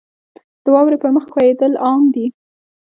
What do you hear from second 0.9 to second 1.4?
پر مخ